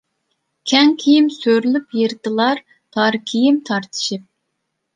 كەڭ 0.71 0.93
كىيىم 1.03 1.27
سۆرىلىپ 1.35 1.93
يىرتىلار، 1.99 2.63
تار 2.99 3.21
كىيىم 3.29 3.63
تارتىشىپ. 3.71 4.29